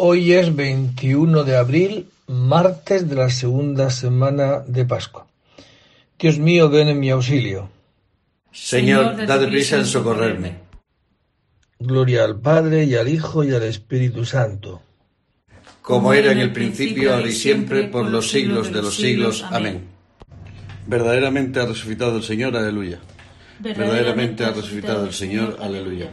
[0.00, 5.26] Hoy es 21 de abril, martes de la segunda semana de Pascua.
[6.16, 7.68] Dios mío, ven en mi auxilio.
[8.52, 10.54] Señor, date prisa en socorrerme.
[11.80, 14.80] Gloria al Padre y al Hijo y al Espíritu Santo.
[15.82, 19.44] Como era en el principio, ahora y siempre, por los siglos de los siglos.
[19.50, 19.82] Amén.
[20.86, 23.00] Verdaderamente ha resucitado el Señor, aleluya.
[23.58, 26.12] Verdaderamente ha resucitado el Señor, aleluya.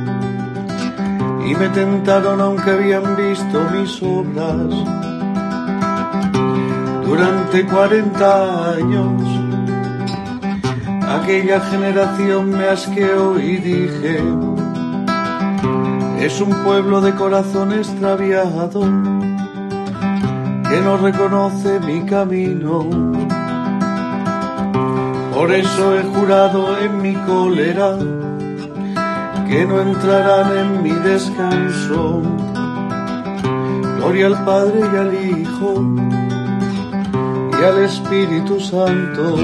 [1.51, 4.55] y me tentaron aunque habían visto mis obras.
[7.05, 9.41] Durante cuarenta años
[11.11, 14.23] Aquella generación me asqueó y dije,
[16.21, 18.79] es un pueblo de corazón extraviado
[20.69, 22.89] que no reconoce mi camino.
[25.33, 27.97] Por eso he jurado en mi cólera
[29.51, 32.21] que no entrarán en mi descanso.
[33.97, 35.69] Gloria al Padre y al Hijo
[37.59, 39.35] y al Espíritu Santo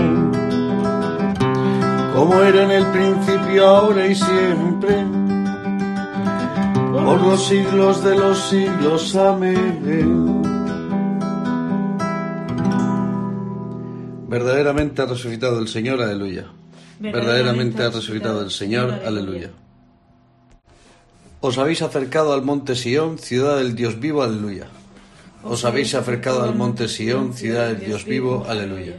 [2.16, 5.06] como era en el principio, ahora y siempre,
[6.92, 9.16] por los siglos de los siglos.
[9.16, 10.42] Amén.
[14.30, 16.46] Verdaderamente ha resucitado el Señor, aleluya.
[17.00, 19.52] Verdaderamente ha resucitado el Señor, aleluya.
[21.40, 24.68] Os habéis acercado al monte Sión, ciudad del Dios vivo, aleluya.
[25.44, 28.96] Os habéis acercado al monte Sión, ciudad del Dios vivo, aleluya.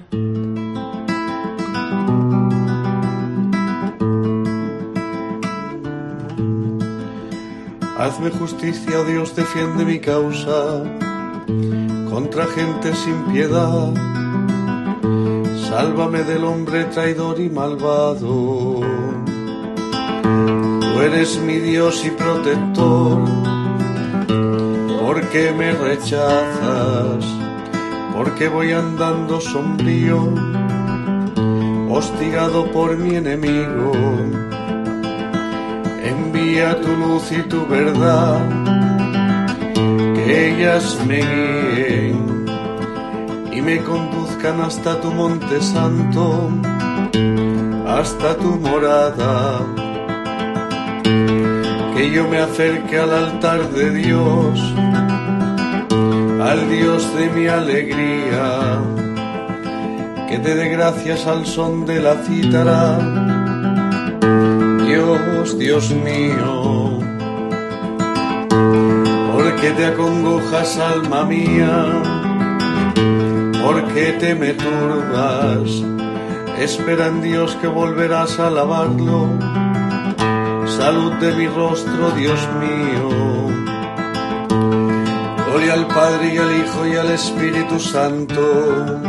[7.99, 10.85] Hazme justicia, oh Dios, defiende mi causa
[12.09, 13.93] contra gente sin piedad.
[15.69, 19.28] Sálvame del hombre traidor y malvado.
[21.03, 23.25] Eres mi Dios y protector.
[25.01, 27.25] ¿Por qué me rechazas?
[28.15, 30.21] Porque voy andando sombrío,
[31.91, 33.93] hostigado por mi enemigo
[36.09, 38.41] envía tu luz y tu verdad,
[40.15, 42.47] que ellas me guíen
[43.53, 46.51] y me conduzcan hasta tu monte santo,
[47.87, 49.88] hasta tu morada.
[51.99, 54.61] Que yo me acerque al altar de Dios,
[56.41, 58.81] al Dios de mi alegría,
[60.29, 62.99] que te dé gracias al son de la cítara
[64.87, 67.01] Dios, Dios mío,
[69.33, 71.85] ¿por qué te acongojas, alma mía?
[73.61, 75.83] ¿Por qué te me turbas?
[76.61, 79.48] Espera en Dios que volverás a alabarlo.
[80.79, 83.09] Salud de mi rostro, Dios mío.
[85.51, 89.01] Gloria al Padre y al Hijo y al Espíritu Santo,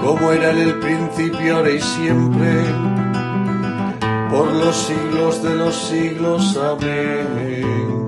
[0.00, 2.62] como era en el principio, ahora y siempre
[4.30, 6.56] por los siglos de los siglos.
[6.56, 8.06] Amén.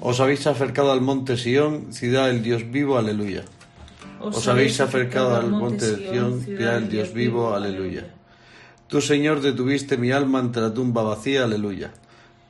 [0.00, 3.42] Os habéis acercado al monte Sión, ciudad del Dios vivo, aleluya.
[4.20, 8.06] Os habéis acercado al monte de Sión, ciudad del Dios vivo, aleluya.
[8.86, 11.90] Tú, Señor, detuviste mi alma ante la tumba vacía, aleluya.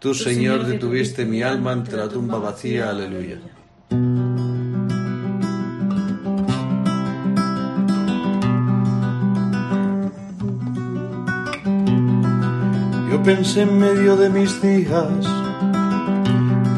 [0.00, 2.88] Tú, Señor, detuviste mi alma ante la tumba vacía.
[2.88, 3.38] Aleluya.
[13.10, 15.26] Yo pensé en medio de mis días,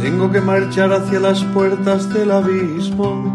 [0.02, 3.31] tengo que marchar hacia las puertas del abismo.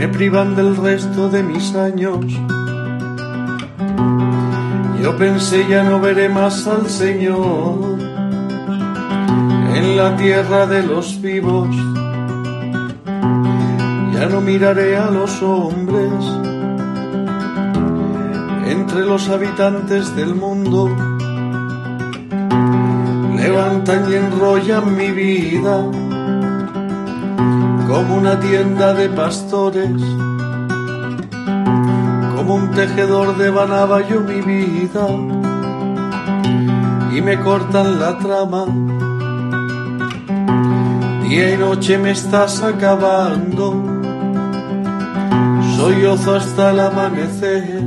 [0.00, 2.24] Me privan del resto de mis años
[5.02, 7.98] yo pensé ya no veré más al Señor
[9.74, 11.74] en la tierra de los vivos.
[14.12, 16.12] Ya no miraré a los hombres
[18.66, 20.94] entre los habitantes del mundo.
[23.36, 25.90] Levantan y enrollan mi vida
[27.90, 30.00] como una tienda de pastores
[32.54, 33.48] un tejedor de
[34.08, 35.06] yo mi vida
[37.12, 38.64] y me cortan la trama.
[41.22, 43.80] Día y noche me estás acabando,
[45.76, 47.82] soy ozo hasta el amanecer.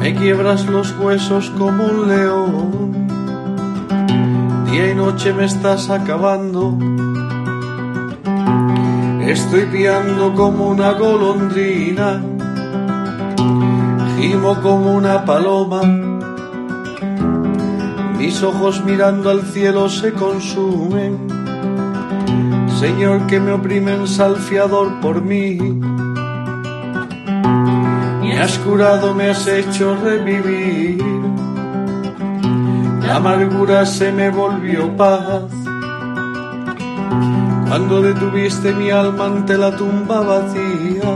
[0.00, 3.06] Me quiebras los huesos como un león,
[4.68, 6.76] día y noche me estás acabando
[9.28, 12.22] Estoy piando como una golondrina,
[14.16, 15.82] gimo como una paloma.
[18.16, 21.28] Mis ojos mirando al cielo se consumen.
[22.80, 25.58] Señor, que me oprimen salfiador por mí.
[28.22, 31.04] Me has curado, me has hecho revivir.
[33.02, 35.67] La amargura se me volvió paz
[37.68, 41.12] cuando detuviste mi alma ante la tumba vacía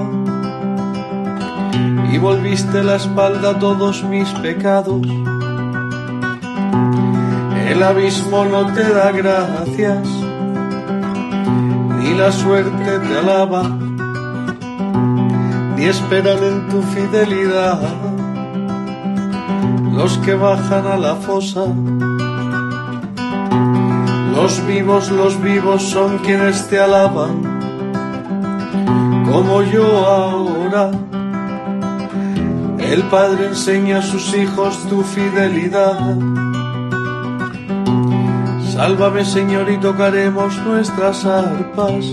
[2.13, 5.07] y volviste la espalda a todos mis pecados.
[7.69, 10.07] El abismo no te da gracias,
[11.99, 13.63] ni la suerte te alaba,
[15.77, 17.81] ni esperan en tu fidelidad
[19.95, 21.65] los que bajan a la fosa
[24.43, 27.43] los vivos, los vivos son quienes te alaban,
[29.31, 30.91] como yo ahora.
[32.79, 36.19] El Padre enseña a sus hijos tu fidelidad.
[38.73, 42.05] Sálvame Señor y tocaremos nuestras arpas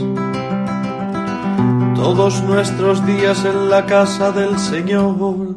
[1.95, 5.55] todos nuestros días en la casa del Señor.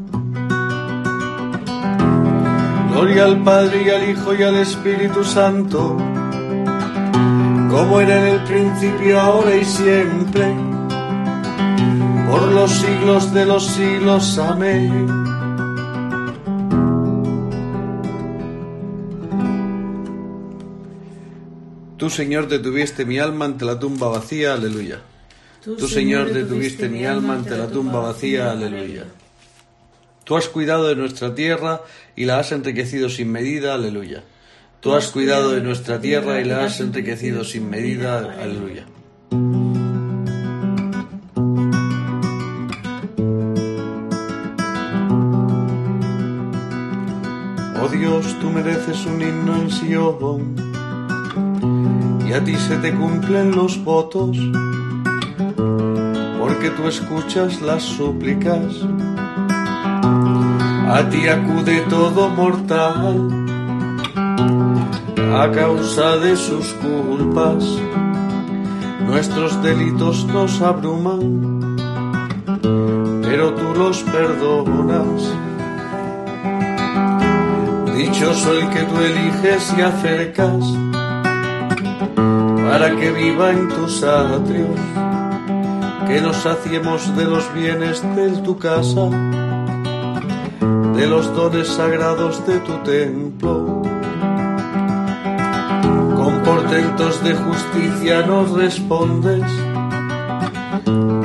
[2.93, 5.99] Gloria al Padre y al Hijo y al Espíritu Santo
[7.73, 10.55] como era en el principio, ahora y siempre,
[12.31, 14.37] por los siglos de los siglos.
[14.37, 15.07] Amén.
[21.97, 25.01] Tú, Señor, detuviste mi alma ante la tumba vacía, aleluya.
[25.65, 29.07] Tú, Señor, detuviste mi alma ante la tumba vacía, aleluya.
[30.25, 31.81] Tú has cuidado de nuestra tierra
[32.17, 34.25] y la has enriquecido sin medida, aleluya.
[34.83, 38.35] Tú has cuidado de nuestra tierra y la has enriquecido sin medida.
[38.43, 38.85] Aleluya.
[47.81, 50.57] Oh Dios, tú mereces un himno en Sion
[52.29, 54.37] y a ti se te cumplen los votos
[56.41, 58.75] porque tú escuchas las súplicas.
[60.89, 63.42] A ti acude todo mortal
[65.31, 67.65] a causa de sus culpas.
[69.07, 71.77] Nuestros delitos nos abruman,
[73.23, 75.33] pero tú los perdonas.
[77.97, 80.65] Dichoso el que tú eliges y acercas
[82.69, 84.81] para que viva en tus atrios,
[86.09, 89.09] que nos saciemos de los bienes de tu casa,
[90.97, 93.62] de los dones sagrados de tu templo
[96.73, 99.43] portentos de justicia nos respondes,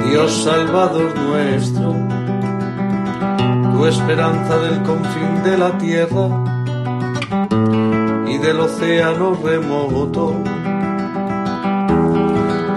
[0.09, 1.95] Dios Salvador nuestro,
[3.71, 6.27] tu esperanza del confín de la tierra
[8.27, 10.35] y del océano remoto.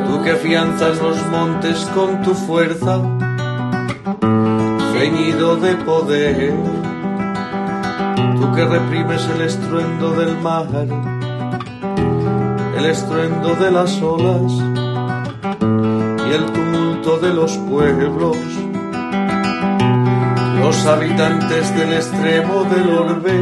[0.07, 3.01] Tú que afianzas los montes con tu fuerza,
[4.93, 6.55] ceñido de poder,
[8.41, 10.69] tú que reprimes el estruendo del mar
[12.81, 14.53] el estruendo de las olas
[16.27, 18.39] y el tumulto de los pueblos.
[20.59, 23.37] Los habitantes del extremo del orbe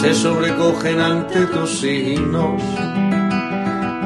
[0.00, 2.62] se sobrecogen ante tus signos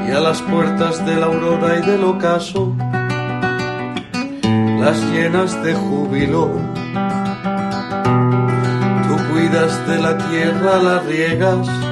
[0.06, 2.72] y a las puertas de la aurora y del ocaso
[4.80, 6.48] las llenas de júbilo.
[9.08, 11.91] Tú cuidas de la tierra, la riegas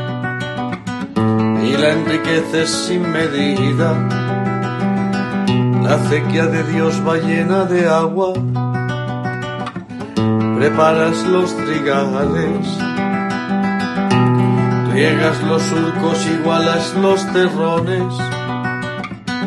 [1.70, 3.90] y la enriqueces sin medida.
[5.82, 8.32] La acequia de Dios va llena de agua,
[10.56, 12.66] preparas los trigales,
[14.92, 18.14] riegas los surcos, igualas los terrones,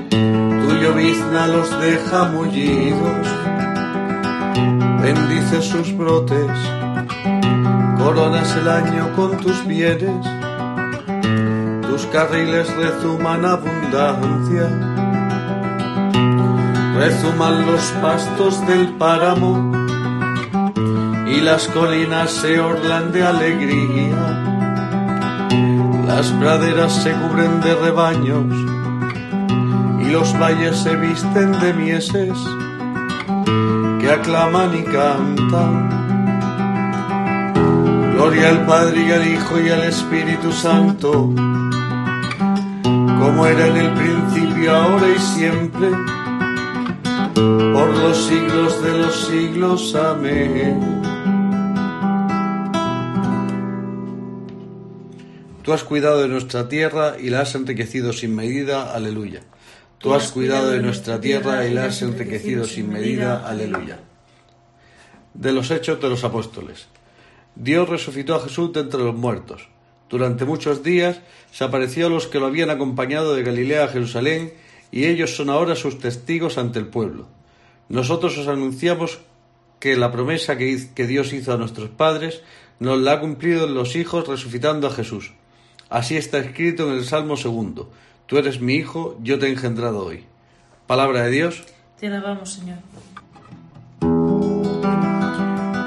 [0.09, 3.27] tu llovizna los deja mullidos,
[5.01, 6.57] bendice sus brotes,
[7.97, 10.42] coronas el año con tus bienes
[12.03, 14.67] tus carriles rezuman abundancia,
[16.98, 19.72] rezuman los pastos del páramo
[21.27, 24.17] y las colinas se orlan de alegría,
[26.07, 28.53] las praderas se cubren de rebaños
[30.01, 32.33] y los valles se visten de mieses
[34.00, 36.03] que aclaman y cantan.
[38.13, 41.33] Gloria al Padre y al Hijo y al Espíritu Santo
[43.23, 45.89] como era en el principio, ahora y siempre,
[47.33, 49.95] por los siglos de los siglos.
[49.95, 51.01] Amén.
[55.61, 58.93] Tú has cuidado de nuestra tierra y la has enriquecido sin medida.
[58.93, 59.39] Aleluya.
[59.99, 63.47] Tú has cuidado de nuestra tierra y la has enriquecido sin medida.
[63.47, 63.99] Aleluya.
[65.33, 66.87] De los hechos de los apóstoles.
[67.55, 69.69] Dios resucitó a Jesús de entre los muertos
[70.13, 74.53] durante muchos días se apareció a los que lo habían acompañado de Galilea a Jerusalén,
[74.91, 77.25] y ellos son ahora sus testigos ante el pueblo.
[77.89, 79.22] Nosotros os anunciamos
[79.79, 82.43] que la promesa que, Dios hizo a nuestros padres
[82.77, 85.32] nos la ha cumplido en los hijos resucitando a Jesús.
[85.89, 87.89] Así está escrito en el Salmo segundo.
[88.27, 90.25] Tú eres mi hijo, yo te he engendrado hoy.
[90.86, 91.63] Palabra de Dios.
[92.00, 92.77] Te alabamos, Señor.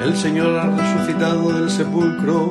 [0.03, 2.51] El Señor ha resucitado del sepulcro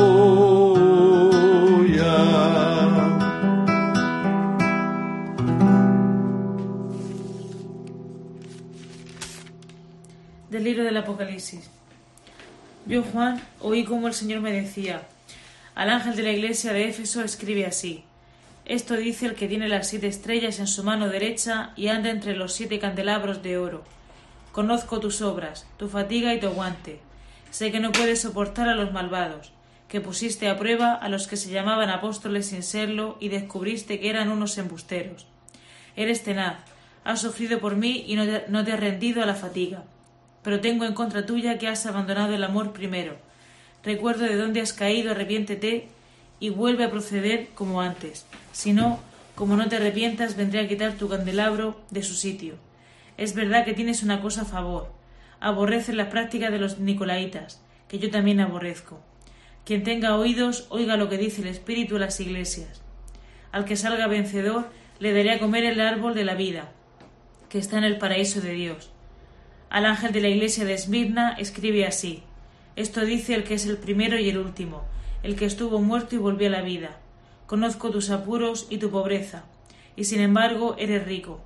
[10.52, 11.68] Del libro del Apocalipsis.
[12.86, 15.08] Yo, Juan, oí como el Señor me decía,
[15.74, 18.04] al ángel de la iglesia de Éfeso escribe así.
[18.68, 22.36] Esto dice el que tiene las siete estrellas en su mano derecha y anda entre
[22.36, 23.86] los siete candelabros de oro.
[24.52, 27.00] Conozco tus obras, tu fatiga y tu aguante.
[27.50, 29.54] Sé que no puedes soportar a los malvados,
[29.88, 34.10] que pusiste a prueba a los que se llamaban apóstoles sin serlo y descubriste que
[34.10, 35.28] eran unos embusteros.
[35.96, 36.58] Eres tenaz,
[37.06, 39.86] has sufrido por mí y no te, has rendido a la fatiga.
[40.44, 43.16] Pero tengo en contra tuya que has abandonado el amor primero.
[43.82, 45.88] Recuerdo de dónde has caído, arrepiéntete
[46.40, 48.26] y vuelve a proceder como antes.
[48.52, 49.00] Si no,
[49.36, 52.56] como no te arrepientas, vendré a quitar tu candelabro de su sitio.
[53.18, 54.92] Es verdad que tienes una cosa a favor.
[55.40, 59.00] Aborreces la práctica de los nicolaitas, que yo también aborrezco.
[59.66, 62.82] Quien tenga oídos, oiga lo que dice el Espíritu a las iglesias.
[63.52, 66.72] Al que salga vencedor, le daré a comer el árbol de la vida,
[67.50, 68.92] que está en el paraíso de Dios.
[69.70, 72.24] Al ángel de la iglesia de Esmirna escribe así:
[72.76, 74.86] Esto dice el que es el primero y el último,
[75.24, 76.98] el que estuvo muerto y volvió a la vida.
[77.46, 79.44] Conozco tus apuros y tu pobreza,
[79.96, 81.42] y sin embargo eres rico.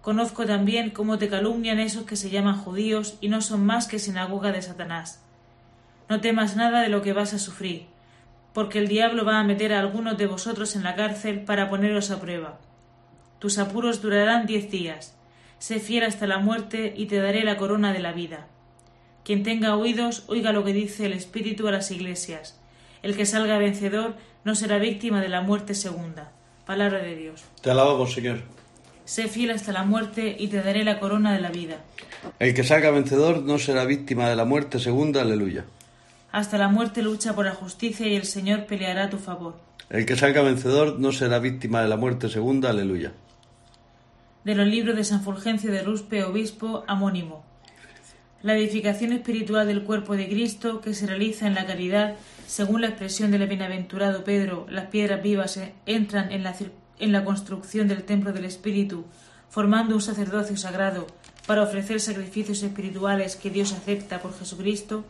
[0.00, 3.98] Conozco también cómo te calumnian esos que se llaman judíos y no son más que
[3.98, 5.22] sinagoga de Satanás.
[6.08, 7.86] No temas nada de lo que vas a sufrir,
[8.52, 12.10] porque el diablo va a meter a algunos de vosotros en la cárcel para poneros
[12.10, 12.58] a prueba.
[13.38, 15.16] Tus apuros durarán diez días.
[15.58, 18.46] Sé fiel hasta la muerte y te daré la corona de la vida.
[19.24, 22.60] Quien tenga oídos, oiga lo que dice el Espíritu a las iglesias.
[23.04, 26.32] El que salga vencedor no será víctima de la muerte segunda.
[26.64, 27.44] Palabra de Dios.
[27.60, 28.40] Te alabamos, Señor.
[29.04, 31.84] Sé fiel hasta la muerte y te daré la corona de la vida.
[32.38, 35.20] El que salga vencedor no será víctima de la muerte segunda.
[35.20, 35.66] Aleluya.
[36.32, 39.58] Hasta la muerte lucha por la justicia y el Señor peleará a tu favor.
[39.90, 42.70] El que salga vencedor no será víctima de la muerte segunda.
[42.70, 43.12] Aleluya.
[44.44, 47.44] De los libros de San Fulgencio de Ruspe, obispo, amónimo.
[48.40, 52.14] la edificación espiritual del cuerpo de Cristo que se realiza en la caridad,
[52.46, 58.32] según la expresión del bienaventurado Pedro, las piedras vivas entran en la, construcción del templo
[58.32, 59.04] del Espíritu,
[59.48, 61.06] formando un sacerdocio sagrado
[61.46, 65.04] para ofrecer sacrificios espirituales que Dios acepta por Jesucristo,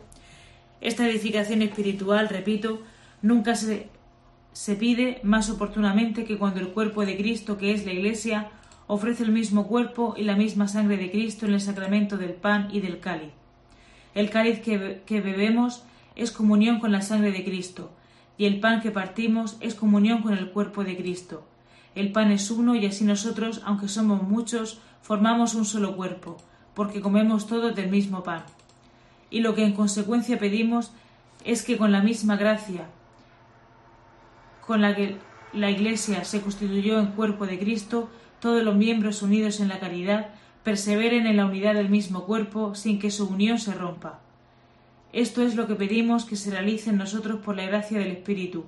[0.81, 2.81] esta edificación espiritual, repito,
[3.21, 3.89] nunca se,
[4.77, 8.49] pide más oportunamente que cuando el cuerpo de Cristo, que es la Iglesia,
[8.87, 12.69] ofrece el mismo cuerpo y la misma sangre de Cristo en el sacramento del pan
[12.71, 13.31] y del cáliz.
[14.13, 15.83] El cáliz que bebemos
[16.15, 17.91] es comunión con la sangre de Cristo,
[18.37, 21.45] y el pan que partimos es comunión con el cuerpo de Cristo.
[21.93, 26.37] El pan es uno y así nosotros, aunque somos muchos, formamos un solo cuerpo,
[26.73, 28.43] porque comemos todos del mismo pan.
[29.29, 30.91] Y lo que en consecuencia pedimos
[31.43, 32.87] es que con la misma gracia
[34.65, 35.17] con la que
[35.53, 40.29] la Iglesia se constituyó en cuerpo de Cristo, todos los miembros unidos en la caridad
[40.63, 44.19] perseveren en la unidad del mismo cuerpo sin que su unión se rompa.
[45.15, 48.65] Esto es lo que pedimos que se realice en nosotros por la gracia del Espíritu,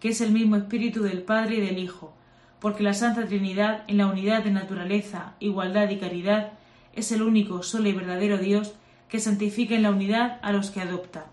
[0.00, 2.14] que es el mismo Espíritu del Padre y del Hijo,
[2.58, 6.52] porque la Santa Trinidad, en la unidad de naturaleza, igualdad y caridad,
[6.94, 8.72] es el único, solo y verdadero Dios
[9.10, 11.26] que santifica en la unidad a los que adopta.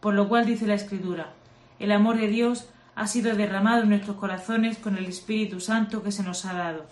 [0.00, 1.32] Por lo cual dice la Escritura,
[1.78, 6.12] el amor de Dios ha sido derramado en nuestros corazones con el Espíritu Santo que
[6.12, 6.84] se nos ha dado.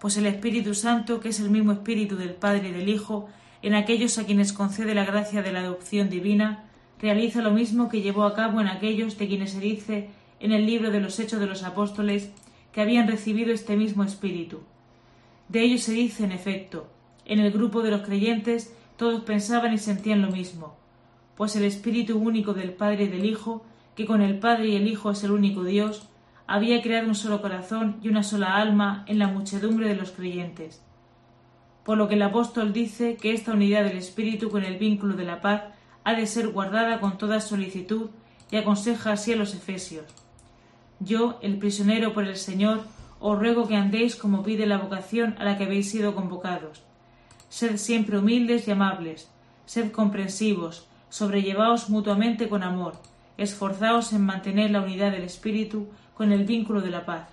[0.00, 3.28] Pues el Espíritu Santo, que es el mismo Espíritu del Padre y del Hijo,
[3.62, 6.64] en aquellos a quienes concede la gracia de la adopción divina,
[7.00, 10.66] realiza lo mismo que llevó a cabo en aquellos de quienes se dice en el
[10.66, 12.30] libro de los Hechos de los Apóstoles
[12.72, 14.60] que habían recibido este mismo Espíritu.
[15.48, 16.88] De ellos se dice, en efecto,
[17.24, 20.76] en el grupo de los creyentes todos pensaban y sentían lo mismo,
[21.36, 23.64] pues el Espíritu único del Padre y del Hijo,
[23.96, 26.08] que con el Padre y el Hijo es el único Dios,
[26.46, 30.82] había creado un solo corazón y una sola alma en la muchedumbre de los creyentes.
[31.84, 35.24] Por lo que el apóstol dice que esta unidad del Espíritu con el vínculo de
[35.24, 35.62] la paz
[36.04, 38.10] ha de ser guardada con toda solicitud
[38.50, 40.04] y aconseja así a los efesios.
[40.98, 42.82] Yo, el prisionero por el Señor,
[43.20, 46.82] os ruego que andéis como pide la vocación a la que habéis sido convocados.
[47.48, 49.28] Sed siempre humildes y amables,
[49.66, 52.94] sed comprensivos, sobrellevaos mutuamente con amor,
[53.36, 57.28] esforzaos en mantener la unidad del Espíritu con el vínculo de la paz.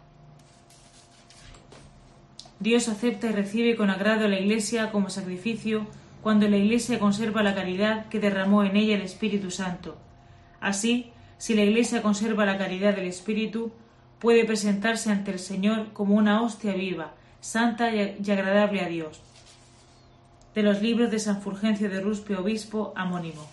[2.60, 5.86] Dios acepta y recibe con agrado a la Iglesia como sacrificio
[6.24, 9.98] cuando la Iglesia conserva la caridad que derramó en ella el Espíritu Santo.
[10.60, 13.72] Así, si la Iglesia conserva la caridad del Espíritu,
[14.20, 19.22] puede presentarse ante el Señor como una hostia viva, santa y agradable a Dios.
[20.56, 23.48] De los libros de San Fulgencio de Ruspe, obispo, amónimo.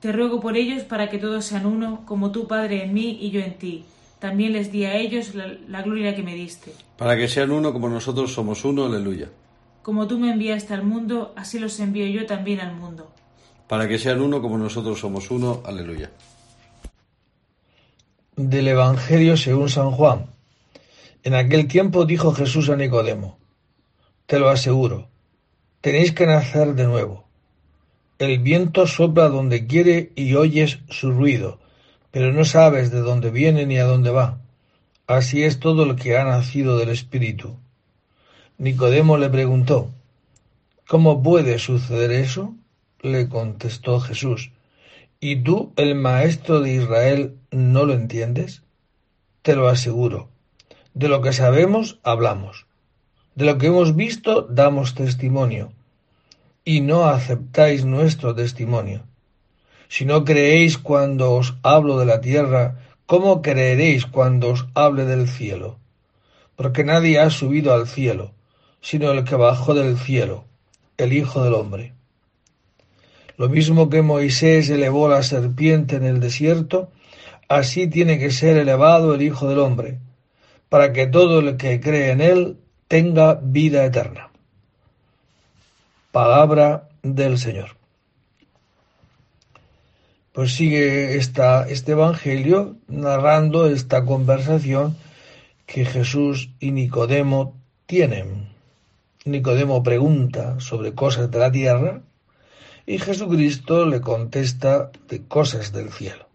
[0.00, 3.30] Te ruego por ellos para que todos sean uno, como tú, Padre, en mí y
[3.30, 3.84] yo en ti.
[4.20, 6.72] También les di a ellos la, la gloria que me diste.
[6.96, 9.28] Para que sean uno como nosotros somos uno, aleluya.
[9.82, 13.10] Como tú me enviaste al mundo, así los envío yo también al mundo
[13.70, 15.62] para que sean uno como nosotros somos uno.
[15.64, 16.10] Aleluya.
[18.34, 20.26] Del Evangelio según San Juan.
[21.22, 23.38] En aquel tiempo dijo Jesús a Nicodemo,
[24.26, 25.08] Te lo aseguro,
[25.82, 27.28] tenéis que nacer de nuevo.
[28.18, 31.60] El viento sopla donde quiere y oyes su ruido,
[32.10, 34.38] pero no sabes de dónde viene ni a dónde va.
[35.06, 37.56] Así es todo lo que ha nacido del Espíritu.
[38.58, 39.90] Nicodemo le preguntó,
[40.86, 42.54] ¿Cómo puede suceder eso?
[43.00, 44.50] le contestó Jesús,
[45.20, 48.62] ¿y tú, el maestro de Israel, no lo entiendes?
[49.42, 50.28] Te lo aseguro.
[50.92, 52.66] De lo que sabemos, hablamos.
[53.34, 55.72] De lo que hemos visto, damos testimonio.
[56.64, 59.04] Y no aceptáis nuestro testimonio.
[59.90, 62.76] Si no creéis cuando os hablo de la tierra,
[63.06, 65.78] ¿cómo creeréis cuando os hable del cielo?
[66.54, 68.30] Porque nadie ha subido al cielo,
[68.80, 70.44] sino el que bajó del cielo,
[70.96, 71.92] el Hijo del Hombre.
[73.36, 76.92] Lo mismo que Moisés elevó la serpiente en el desierto,
[77.48, 79.98] así tiene que ser elevado el Hijo del Hombre,
[80.68, 84.30] para que todo el que cree en él tenga vida eterna.
[86.12, 87.79] Palabra del Señor.
[90.40, 94.96] Pues sigue esta, este Evangelio narrando esta conversación
[95.66, 98.48] que Jesús y Nicodemo tienen.
[99.26, 102.00] Nicodemo pregunta sobre cosas de la tierra
[102.86, 106.26] y Jesucristo le contesta de cosas del cielo.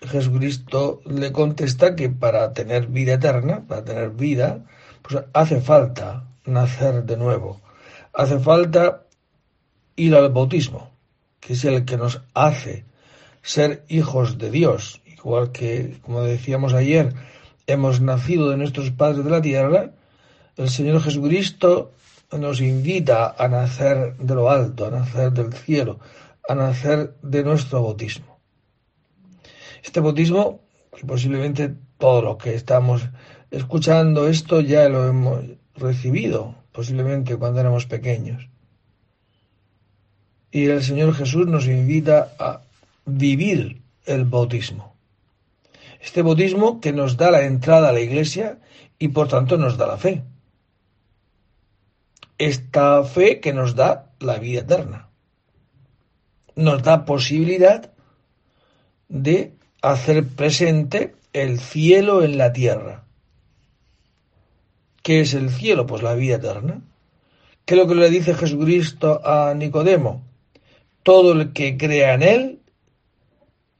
[0.00, 4.66] Jesucristo le contesta que para tener vida eterna, para tener vida,
[5.02, 7.60] pues hace falta nacer de nuevo.
[8.12, 9.04] Hace falta
[9.94, 10.91] ir al bautismo,
[11.42, 12.84] que es el que nos hace
[13.42, 15.02] ser hijos de Dios.
[15.04, 17.14] Igual que, como decíamos ayer,
[17.66, 19.90] hemos nacido de nuestros padres de la tierra,
[20.56, 21.92] el Señor Jesucristo
[22.30, 25.98] nos invita a nacer de lo alto, a nacer del cielo,
[26.48, 28.38] a nacer de nuestro bautismo.
[29.82, 30.60] Este bautismo,
[30.96, 33.02] que posiblemente todos los que estamos
[33.50, 38.51] escuchando esto ya lo hemos recibido, posiblemente cuando éramos pequeños.
[40.52, 42.60] Y el Señor Jesús nos invita a
[43.06, 44.94] vivir el bautismo.
[45.98, 48.58] Este bautismo que nos da la entrada a la iglesia
[48.98, 50.22] y por tanto nos da la fe.
[52.36, 55.08] Esta fe que nos da la vida eterna.
[56.54, 57.90] Nos da posibilidad
[59.08, 63.04] de hacer presente el cielo en la tierra.
[65.02, 65.86] ¿Qué es el cielo?
[65.86, 66.82] Pues la vida eterna.
[67.64, 70.31] ¿Qué es lo que le dice Jesucristo a Nicodemo?
[71.02, 72.58] Todo el que crea en Él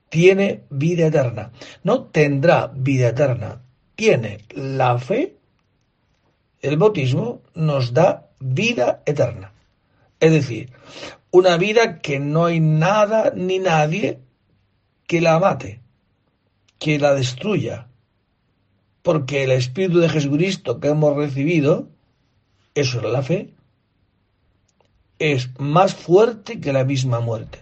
[0.09, 1.53] tiene vida eterna.
[1.85, 3.63] No tendrá vida eterna,
[3.95, 5.37] tiene la fe.
[6.61, 9.53] El bautismo nos da vida eterna.
[10.21, 10.71] Es decir,
[11.31, 14.19] una vida que no hay nada ni nadie
[15.07, 15.81] que la mate,
[16.79, 17.89] que la destruya.
[19.03, 21.89] Porque el Espíritu de Jesucristo que hemos recibido,
[22.75, 23.55] eso es la fe,
[25.23, 27.61] es más fuerte que la misma muerte.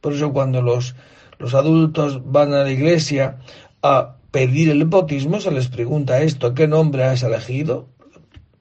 [0.00, 0.94] Por eso cuando los,
[1.38, 3.40] los adultos van a la iglesia
[3.82, 7.88] a pedir el bautismo, se les pregunta esto, ¿qué nombre has elegido?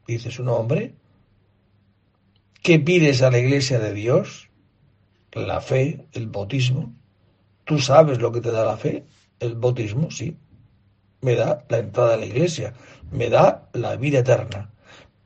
[0.07, 0.95] Dice su nombre.
[2.63, 4.49] ¿Qué pides a la iglesia de Dios?
[5.33, 6.95] La fe, el bautismo.
[7.63, 9.05] ¿Tú sabes lo que te da la fe?
[9.39, 10.35] El bautismo, sí.
[11.21, 12.73] Me da la entrada a la iglesia,
[13.11, 14.71] me da la vida eterna.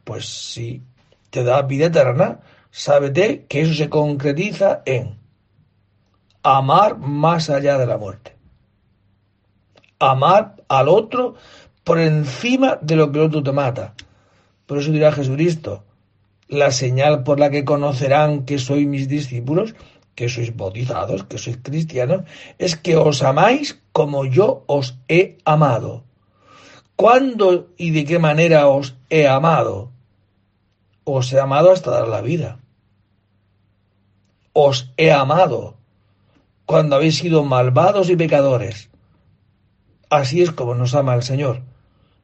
[0.04, 0.82] Pues sí,
[1.30, 2.40] te da vida eterna,
[2.72, 5.18] sábete que eso se concretiza en
[6.44, 8.36] amar más allá de la muerte.
[10.00, 11.36] Amar al otro
[11.84, 13.94] por encima de lo que el otro te mata.
[14.66, 15.84] Por eso dirá Jesucristo,
[16.48, 19.76] la señal por la que conocerán que sois mis discípulos,
[20.16, 22.24] que sois bautizados, que sois cristianos,
[22.58, 26.04] es que os amáis como yo os he amado.
[26.96, 29.92] ¿Cuándo y de qué manera os he amado?
[31.12, 32.60] Os he amado hasta dar la vida.
[34.54, 35.76] Os he amado
[36.66, 38.90] cuando habéis sido malvados y pecadores.
[40.10, 41.62] Así es como nos ama el Señor.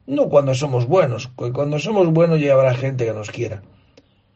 [0.06, 3.62] No cuando somos buenos, cuando somos buenos ya habrá gente que nos quiera,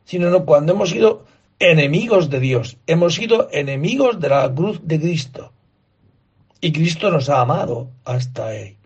[0.04, 1.24] sino no cuando hemos sido
[1.60, 5.52] enemigos de Dios, hemos sido enemigos de la cruz de Cristo.
[6.60, 8.76] Y Cristo nos ha amado hasta ahí.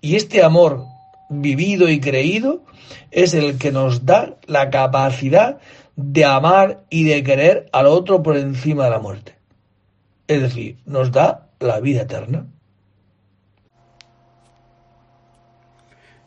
[0.00, 0.84] Y este amor
[1.30, 2.64] vivido y creído
[3.10, 5.58] es el que nos da la capacidad
[5.96, 9.36] de amar y de querer al otro por encima de la muerte.
[10.26, 12.46] Es decir, nos da la vida eterna.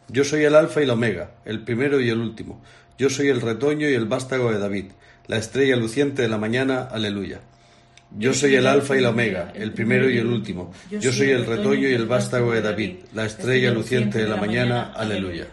[0.09, 2.61] Yo soy el alfa y la omega, el primero y el último.
[2.97, 4.91] Yo soy el retoño y el vástago de David,
[5.27, 6.83] la estrella luciente de la mañana.
[6.83, 7.41] Aleluya.
[8.15, 10.71] Yo soy el alfa y la omega, el primero y el último.
[10.91, 14.93] Yo soy el retoño y el vástago de David, la estrella luciente de la mañana.
[14.95, 15.47] Aleluya.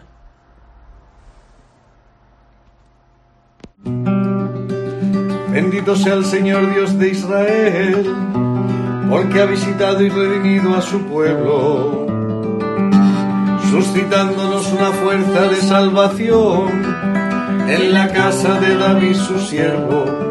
[5.51, 8.15] Bendito sea el Señor Dios de Israel,
[9.09, 12.07] porque ha visitado y redimido a su pueblo,
[13.71, 16.69] suscitándonos una fuerza de salvación
[17.67, 20.30] en la casa de David su siervo,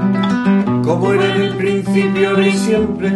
[0.91, 3.09] como era en el principio, ahora y siempre,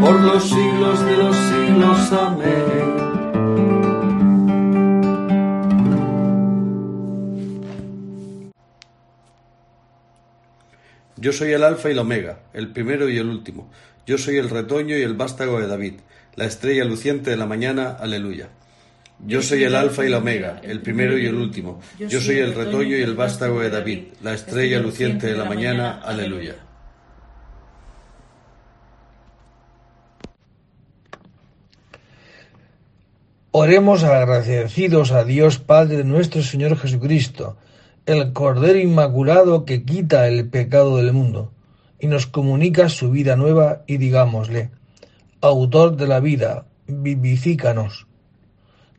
[0.00, 2.12] por los siglos de los siglos.
[2.12, 2.96] Amén.
[11.18, 13.70] Yo soy el Alfa y el Omega, el primero y el último.
[14.06, 15.94] Yo soy el retoño y el vástago de David,
[16.36, 17.98] la estrella luciente de la mañana.
[18.00, 18.48] Aleluya.
[19.26, 21.82] Yo soy el Alfa y el Omega, el primero y el último.
[21.98, 26.00] Yo soy el retoño y el vástago de David, la estrella luciente de la mañana.
[26.02, 26.67] Aleluya.
[33.50, 37.56] Oremos agradecidos a Dios Padre nuestro Señor Jesucristo
[38.04, 41.50] el Cordero Inmaculado que quita el pecado del mundo
[41.98, 44.70] y nos comunica su vida nueva y digámosle,
[45.40, 48.06] Autor de la vida, vivifícanos.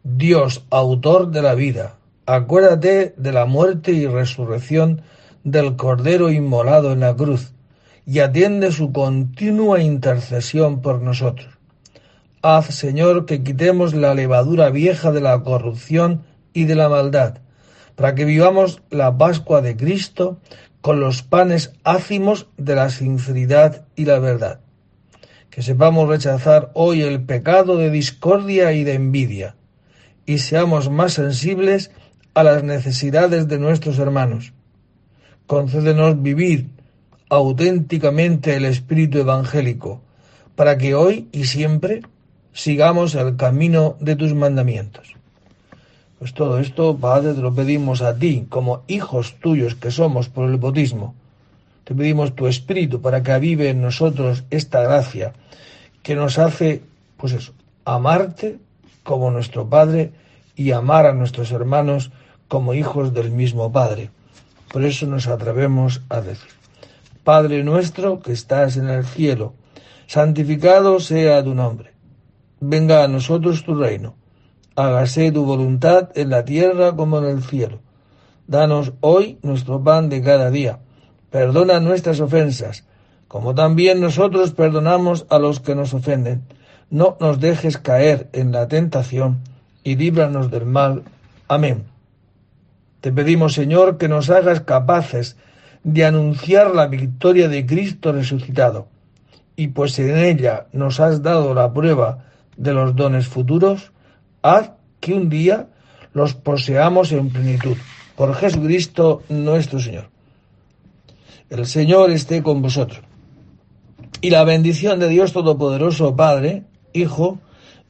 [0.03, 5.03] Dios, autor de la vida, acuérdate de la muerte y resurrección
[5.43, 7.53] del Cordero inmolado en la cruz
[8.03, 11.58] y atiende su continua intercesión por nosotros.
[12.41, 16.23] Haz, Señor, que quitemos la levadura vieja de la corrupción
[16.53, 17.39] y de la maldad
[17.99, 20.39] para que vivamos la Pascua de Cristo
[20.79, 24.61] con los panes ácimos de la sinceridad y la verdad.
[25.49, 29.57] Que sepamos rechazar hoy el pecado de discordia y de envidia,
[30.25, 31.91] y seamos más sensibles
[32.35, 34.53] a las necesidades de nuestros hermanos.
[35.45, 36.69] Concédenos vivir
[37.27, 40.01] auténticamente el espíritu evangélico,
[40.55, 42.01] para que hoy y siempre
[42.53, 45.15] sigamos el camino de tus mandamientos.
[46.19, 50.49] Pues todo esto, Padre, te lo pedimos a ti, como hijos tuyos que somos por
[50.49, 51.15] el bautismo.
[51.85, 55.33] Te pedimos tu Espíritu para que avive en nosotros esta gracia
[56.03, 56.83] que nos hace,
[57.17, 57.53] pues eso,
[57.85, 58.57] amarte
[59.03, 60.11] como nuestro Padre
[60.55, 62.11] y amar a nuestros hermanos
[62.49, 64.09] como hijos del mismo Padre.
[64.71, 66.51] Por eso nos atrevemos a decir,
[67.23, 69.53] Padre nuestro que estás en el cielo,
[70.05, 71.91] santificado sea tu nombre.
[72.59, 74.15] Venga a nosotros tu reino
[74.79, 77.79] hágase tu voluntad en la tierra como en el cielo.
[78.47, 80.79] Danos hoy nuestro pan de cada día.
[81.29, 82.85] Perdona nuestras ofensas,
[83.27, 86.43] como también nosotros perdonamos a los que nos ofenden.
[86.89, 89.39] No nos dejes caer en la tentación
[89.83, 91.03] y líbranos del mal.
[91.47, 91.83] Amén.
[93.01, 95.35] Te pedimos, Señor, que nos hagas capaces
[95.83, 98.87] de anunciar la victoria de Cristo resucitado,
[99.55, 102.25] y pues en ella nos has dado la prueba
[102.57, 103.91] de los dones futuros,
[104.41, 105.67] haz que un día
[106.13, 107.77] los poseamos en plenitud.
[108.15, 110.09] Por Jesucristo nuestro Señor.
[111.49, 113.01] El Señor esté con vosotros.
[114.21, 117.39] Y la bendición de Dios Todopoderoso, Padre, Hijo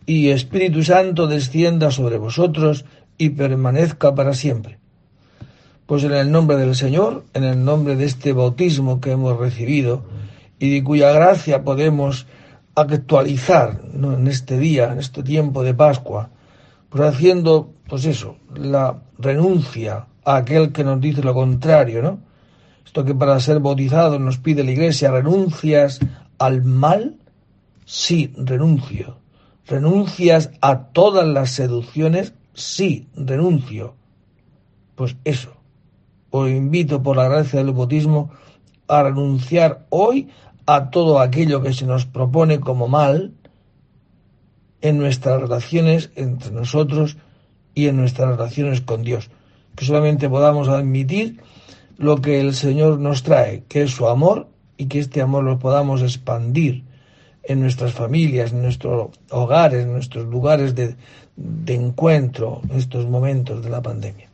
[0.05, 2.85] y Espíritu Santo descienda sobre vosotros
[3.17, 4.77] y permanezca para siempre.
[5.85, 10.03] Pues en el nombre del Señor, en el nombre de este bautismo que hemos recibido
[10.59, 12.27] y de cuya gracia podemos
[12.75, 16.29] actualizar en este día, en este tiempo de Pascua,
[16.89, 22.19] pues haciendo, pues eso, la renuncia a aquel que nos dice lo contrario, ¿no?
[22.85, 25.99] Esto que para ser bautizado nos pide la Iglesia, renuncias
[26.39, 27.17] al mal,
[27.85, 29.17] sí, renuncio.
[29.67, 33.93] Renuncias a todas las seducciones, sí, renuncio.
[34.95, 35.53] Pues eso,
[36.31, 38.31] os invito por la gracia del bautismo
[38.87, 40.29] a renunciar hoy
[40.75, 43.33] a todo aquello que se nos propone como mal,
[44.81, 47.17] en nuestras relaciones entre nosotros
[47.73, 49.29] y en nuestras relaciones con Dios.
[49.75, 51.41] Que solamente podamos admitir
[51.97, 55.57] lo que el Señor nos trae, que es su amor, y que este amor lo
[55.57, 56.83] podamos expandir
[57.43, 60.95] en nuestras familias, en nuestros hogares, en nuestros lugares de,
[61.35, 64.29] de encuentro en estos momentos de la pandemia.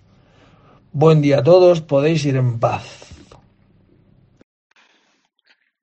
[0.91, 3.14] Buen día a todos, podéis ir en paz.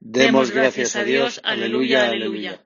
[0.05, 2.61] Demos gracias a Dios, aleluya, aleluya.